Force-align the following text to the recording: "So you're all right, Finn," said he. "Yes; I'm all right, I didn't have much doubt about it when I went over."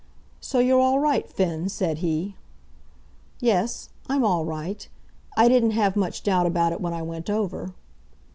"So 0.39 0.57
you're 0.57 0.79
all 0.79 0.97
right, 0.97 1.29
Finn," 1.29 1.69
said 1.69 1.99
he. 1.99 2.35
"Yes; 3.39 3.89
I'm 4.09 4.23
all 4.25 4.43
right, 4.45 4.89
I 5.37 5.47
didn't 5.47 5.77
have 5.77 5.95
much 5.95 6.23
doubt 6.23 6.47
about 6.47 6.71
it 6.73 6.81
when 6.81 6.91
I 6.91 7.03
went 7.03 7.29
over." 7.29 7.75